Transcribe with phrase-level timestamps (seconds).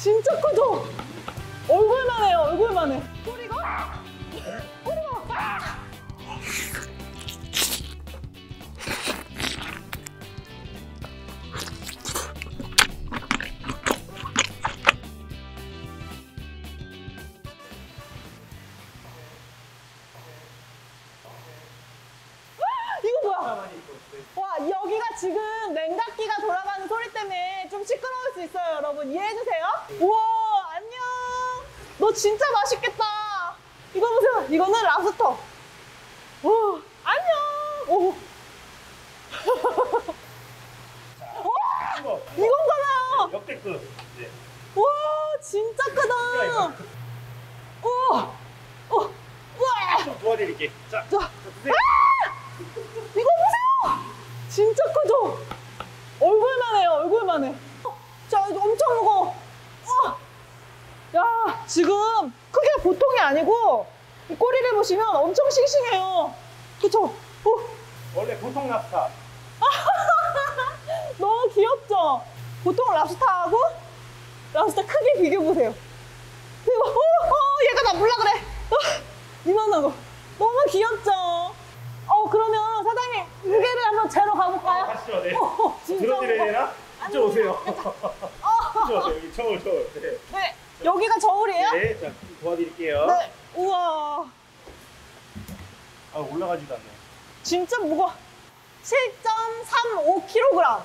[0.00, 0.86] 진짜 크죠?
[1.68, 3.02] 얼굴만 해요, 얼굴만 해.
[3.22, 4.02] 꼬리가?
[4.82, 5.80] 꼬리가?
[29.20, 29.66] 이해해주세요.
[30.00, 30.18] 우와,
[30.74, 30.98] 안녕.
[31.98, 33.04] 너 진짜 맛있겠다.
[33.94, 34.46] 이거 보세요.
[34.48, 35.38] 이거는 랍스터.
[36.42, 37.36] 오, 안녕.
[37.88, 38.14] 오.
[42.04, 43.30] 와, 이건가봐요.
[43.32, 43.80] 역대급.
[44.16, 44.30] 네.
[44.74, 44.82] 와,
[45.42, 46.14] 진짜 크다.
[47.82, 48.32] 우와.
[48.90, 49.20] 어.
[50.04, 50.70] 좀 도와드릴게.
[50.90, 51.74] 자, 자, 자, 드세요.
[53.10, 54.00] 이거 보세요!
[54.48, 55.38] 진짜 크죠?
[56.20, 57.54] 얼굴만 해요, 얼굴만 해.
[57.84, 57.96] 어,
[58.28, 59.36] 자, 이거 엄청 무거워.
[60.04, 60.18] 와!
[61.16, 63.86] 야, 지금 크기가 보통이 아니고,
[64.28, 66.34] 이 꼬리를 보시면 엄청 싱싱해요.
[66.82, 67.04] 그쵸?
[67.04, 67.50] 어,
[68.16, 69.08] 원래 보통 랍스타.
[71.18, 72.22] 너무 귀엽죠?
[72.64, 73.56] 보통 랍스타하고
[74.52, 75.72] 랍스타 크기 비교해보세요.
[76.66, 76.86] 대박.
[76.88, 77.34] 어, 어,
[77.70, 78.30] 얘가 나 몰라 그래.
[78.70, 78.76] 어,
[79.44, 79.92] 이만한 거.
[80.40, 81.12] 너무 귀엽죠?
[81.12, 84.86] 어, 그러면 사장님, 무게를 한번 재러 가볼까요?
[84.86, 85.36] 가시죠, 네.
[85.36, 86.44] 어, 진짜 들어드려야.
[86.46, 86.72] 되나?
[87.08, 87.62] 이쪽 오세요.
[87.64, 89.14] 이쪽 오세요.
[89.14, 89.88] 여기 저울, 저울.
[89.94, 90.18] 네.
[90.32, 91.70] 네, 여기가 저울이에요?
[91.72, 93.06] 네, 자, 도와드릴게요.
[93.06, 93.32] 네.
[93.54, 94.26] 우와,
[96.14, 96.84] 아, 올라가지도 않네.
[97.42, 98.12] 진짜 무거워.
[98.84, 100.82] 7.35kg.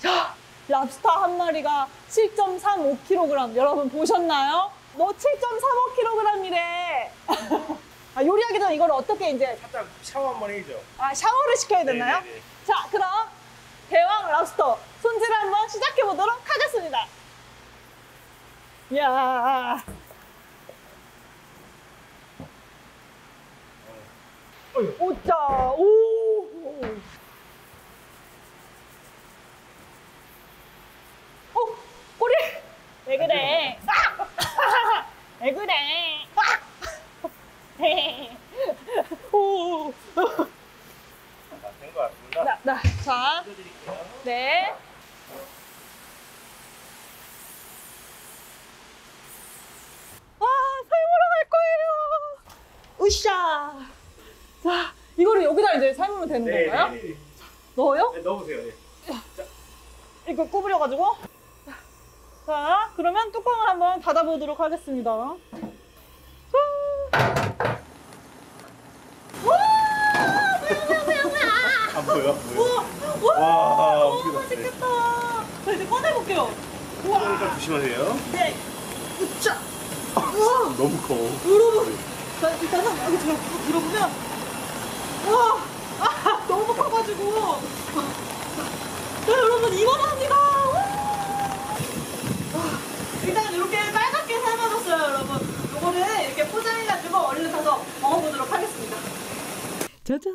[0.00, 0.34] 자,
[0.68, 3.56] 랍스터 한 마리가 7.35kg.
[3.56, 4.70] 여러분 보셨나요?
[4.96, 7.08] 너 7.35kg이래.
[8.16, 10.80] 아, 요리하기 전에 이걸 어떻게 이제 살짝 샤워 한 번 해야죠.
[10.98, 12.20] 아, 샤워를 시켜야 되나요?
[12.20, 12.40] 네네네.
[12.64, 13.10] 자, 그럼
[13.90, 17.04] 대왕 랍스터 손질을 한번 시작해 보도록 하겠습니다.
[17.04, 17.08] 이
[18.92, 19.82] 야.
[24.98, 25.34] 오짜,
[25.76, 26.84] 오.
[31.54, 31.58] 어,
[32.18, 32.34] 꼬리.
[33.06, 33.78] 왜 그래?
[33.86, 35.06] 아!
[35.40, 35.72] 왜 그래?
[36.36, 36.60] 아!
[39.32, 39.92] 오.
[40.14, 42.44] 자, 된것 같습니다.
[42.44, 43.44] 나, 나, 자.
[44.24, 44.74] 네.
[50.38, 50.48] 와,
[50.88, 53.06] 삶으러 갈 거예요.
[53.06, 53.94] 으쌰.
[54.62, 55.42] 자, 이거를
[56.24, 56.90] 삶으면 되는 네, 건가요?
[56.92, 57.16] 네, 네.
[57.76, 58.12] 넣어요?
[58.14, 58.62] 네, 넣어보세요.
[58.62, 58.72] 네.
[60.28, 61.16] 이거 구부려가지고.
[62.46, 65.10] 자, 그러면 뚜껑을 한번 닫아보도록 하겠습니다.
[65.12, 65.36] 와,
[71.94, 72.32] 안 보여?
[72.32, 72.84] 안 보여?
[73.20, 74.32] 우와, 와, 났어요?
[74.32, 74.86] 맛있겠다.
[75.64, 76.50] 자, 이제 꺼내볼게요.
[77.06, 78.18] 우와, 그러니까 조심하세요.
[78.32, 78.54] 네.
[79.20, 79.56] 으쌰.
[80.16, 80.76] 우와.
[80.76, 81.14] 너무 커.
[81.50, 81.96] 여러분,
[82.40, 84.12] 자, 일단 한, 여기 제가 들어보면, 와,
[85.30, 85.73] 아, 너무
[86.74, 87.60] 커가지고.
[89.26, 90.34] 자, 여러분, 이만합니다.
[92.54, 92.78] 와,
[93.24, 95.38] 일단 이렇게 빨갛게 삶아졌어요, 여러분.
[95.74, 98.96] 요거를 이렇게 포장해가지고 얼른 가서 먹어보도록 하겠습니다.
[100.04, 100.32] 짜잔,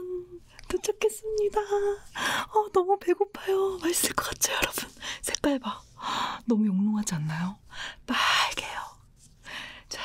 [0.67, 1.59] 도착했습니다.
[1.61, 3.77] 어, 너무 배고파요.
[3.81, 4.89] 맛있을 것 같죠, 여러분?
[5.21, 5.81] 색깔 봐.
[6.45, 7.57] 너무 영롱하지 않나요?
[8.07, 8.79] 빨개요.
[9.87, 10.01] 자,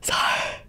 [0.00, 0.62] 살.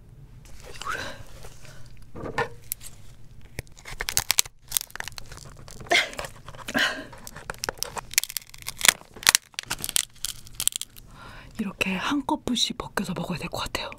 [11.84, 13.90] 이렇게 한꺼풀씩 벗겨서 먹어야 될것 같아요.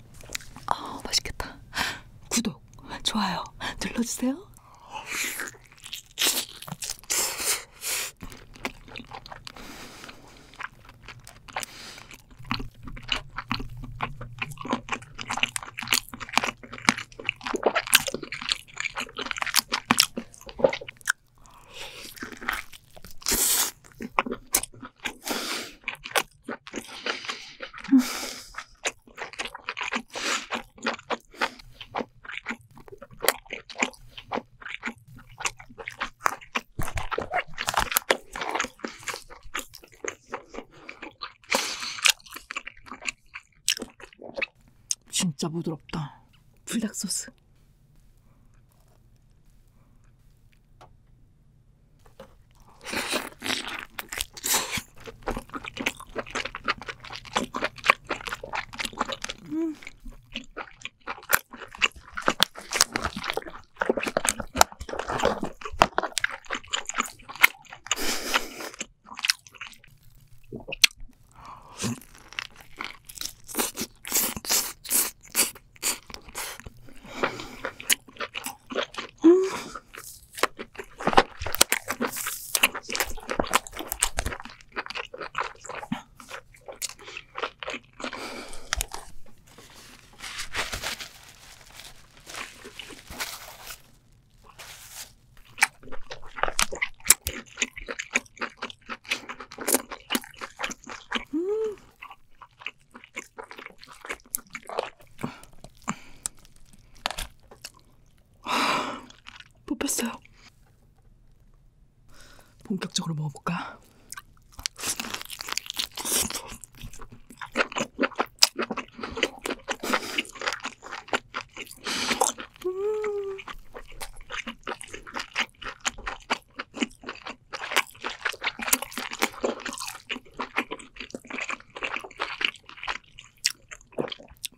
[0.65, 1.55] 아, 맛있겠다.
[2.29, 2.59] 구독,
[3.03, 3.43] 좋아요
[3.79, 4.35] 눌러주세요.
[45.45, 46.21] 진짜 부드럽다.
[46.65, 47.29] 불닭 소스.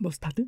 [0.08, 0.46] 머스타드?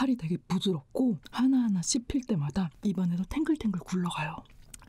[0.00, 4.42] 살이 되게 부드럽고 하나하나 씹힐 때마다 입안에서 탱글탱글 굴러가요.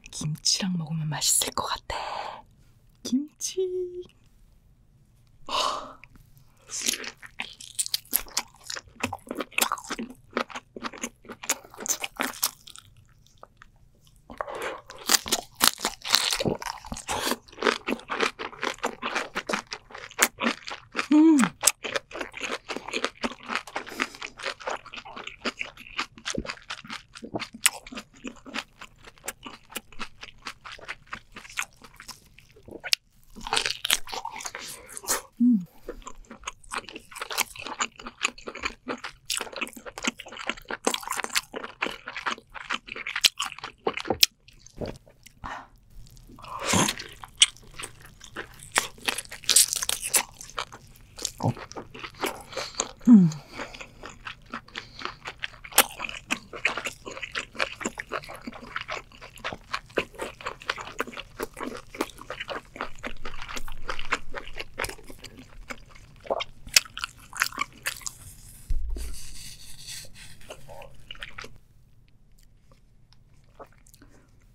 [0.09, 1.97] 김치랑 먹으면 맛있을 것 같아.
[3.03, 3.67] 김치.
[21.11, 21.37] 음.
[35.41, 35.65] 음.
[53.07, 53.29] 음.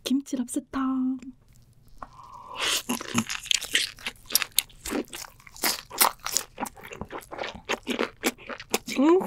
[0.05, 0.79] 김치 랍스터.
[8.99, 9.21] 음.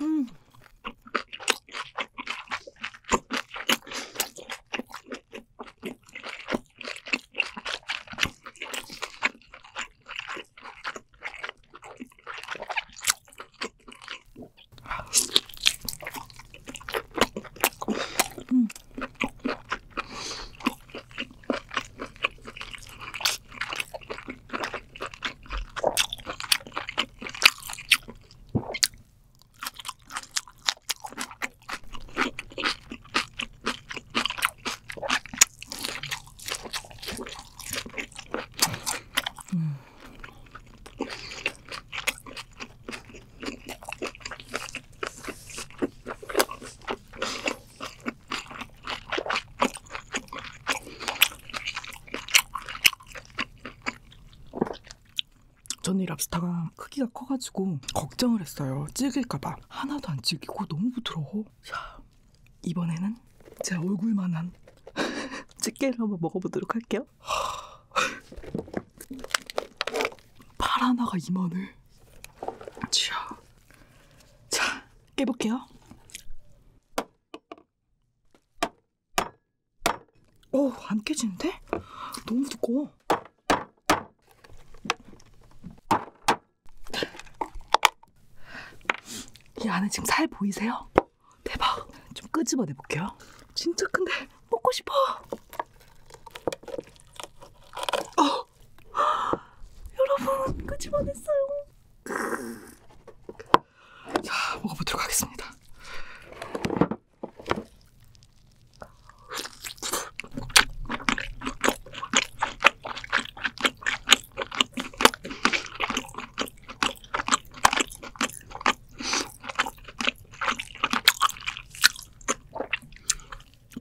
[0.00, 0.26] 음.
[55.90, 58.86] 저는 이 랍스타가 크기가 커가지고 걱정을 했어요.
[58.94, 59.56] 질길까봐.
[59.66, 61.44] 하나도 안 질기고 너무 부드러워.
[61.64, 61.98] 자,
[62.62, 63.16] 이번에는
[63.64, 64.52] 제 얼굴만한
[65.58, 67.04] 집게를 한번 먹어보도록 할게요.
[70.58, 71.74] 팔 하나가 이만을.
[72.92, 73.28] 자,
[74.48, 75.66] 자, 깨볼게요.
[80.52, 81.60] 어, 안 깨지는데?
[82.26, 82.92] 너무 두꺼워.
[89.62, 90.88] 이 안에 지금 살 보이세요?
[91.44, 91.86] 대박.
[92.14, 93.06] 좀 끄집어내 볼게요.
[93.54, 94.10] 진짜 큰데
[94.50, 94.92] 먹고 싶어.
[98.16, 98.46] 어.
[99.98, 101.36] 여러분 끄집어냈어요.
[104.24, 105.50] 자 먹어보도록 하겠습니다.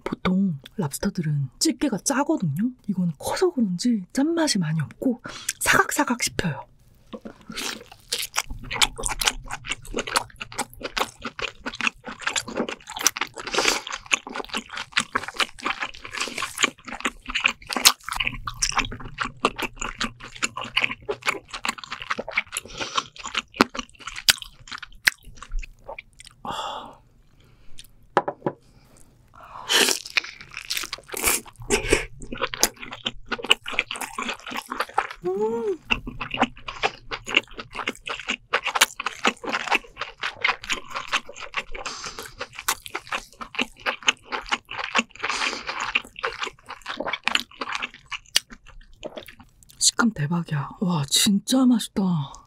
[0.03, 0.59] 보통
[0.89, 2.71] 랍스터들은 집게가 짜거든요.
[2.87, 5.21] 이거는 커서 그런지 짠맛이 많이 없고
[5.59, 6.68] 사각사각 씹혀요.
[49.99, 50.69] 식감 대박이야.
[50.79, 52.38] 와, 진짜 맛있다.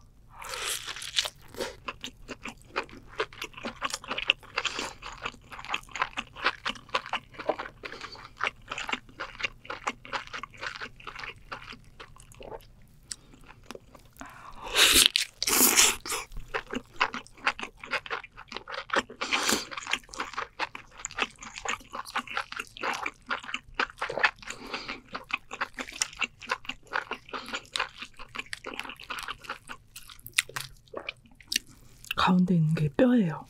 [32.33, 33.45] 가운데 있는 게 뼈예요.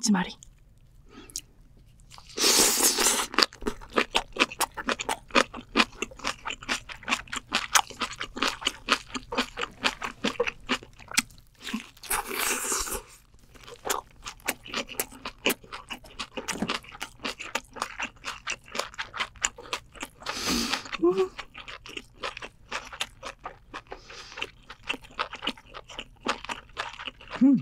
[0.00, 0.36] 김치말이.
[27.42, 27.58] 음.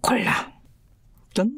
[0.00, 0.52] 콜라.
[1.34, 1.50] 짠.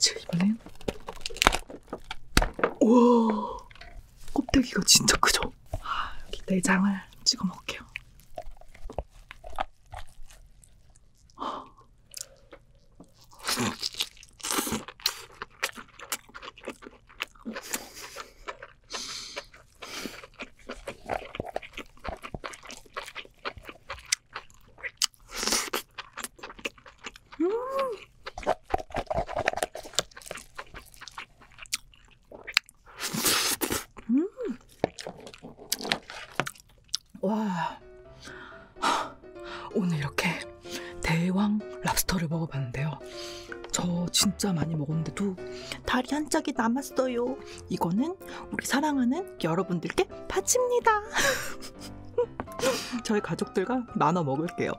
[0.00, 0.58] 자, 이번엔.
[2.80, 3.58] 우와.
[4.60, 5.52] 껍데기가 진짜 크죠?
[5.82, 7.00] 아, 여기 내장을
[44.40, 45.36] 진짜 많이 먹었는데도
[45.84, 47.36] 다리 한 짝이 남았어요.
[47.68, 48.16] 이거는
[48.50, 50.90] 우리 사랑하는 여러분들께 바칩니다.
[53.04, 54.72] 저희 가족들과 나눠 먹을게요.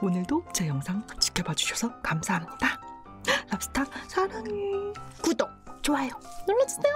[0.00, 2.80] 오늘도 제 영상 지켜봐 주셔서 감사합니다.
[3.50, 4.52] 랍스타 사랑해.
[5.20, 5.50] 구독,
[5.82, 6.10] 좋아요
[6.46, 6.94] 눌러주세요.